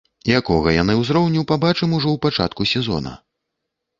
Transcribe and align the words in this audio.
Якога 0.39 0.71
яны 0.75 0.95
ўзроўню, 1.01 1.43
пабачым 1.51 1.93
ужо 1.97 2.09
ў 2.13 2.17
пачатку 2.25 2.61
сезона. 2.73 3.13